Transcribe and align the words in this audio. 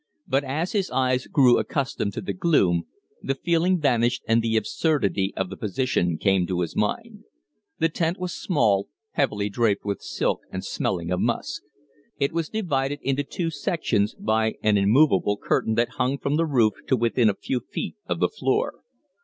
But 0.27 0.43
as 0.43 0.71
his 0.71 0.89
eyes 0.89 1.27
grew 1.27 1.59
accustomed 1.59 2.13
to 2.13 2.21
the 2.21 2.33
gloom, 2.33 2.87
the 3.21 3.35
feeling 3.35 3.79
vanished 3.79 4.23
and 4.27 4.41
the 4.41 4.57
absurdity 4.57 5.31
of 5.37 5.51
the 5.51 5.55
position 5.55 6.17
came 6.17 6.47
to 6.47 6.61
his 6.61 6.75
mind. 6.75 7.25
The 7.77 7.87
tent 7.87 8.17
was 8.17 8.33
small, 8.33 8.89
heavily 9.11 9.47
draped 9.47 9.85
with 9.85 10.01
silk 10.01 10.39
and 10.51 10.65
smelling 10.65 11.11
of 11.11 11.19
musk. 11.19 11.61
It 12.17 12.33
was 12.33 12.49
divided 12.49 12.97
into 13.03 13.23
two 13.23 13.51
sections 13.51 14.15
by 14.15 14.55
an 14.63 14.75
immovable 14.75 15.37
curtain 15.37 15.75
that 15.75 15.89
hung 15.99 16.17
from 16.17 16.35
the 16.35 16.47
roof 16.47 16.73
to 16.87 16.97
within 16.97 17.29
a 17.29 17.35
few 17.35 17.59
feet 17.59 17.95
of 18.07 18.19
the 18.19 18.29
floor. 18.29 18.81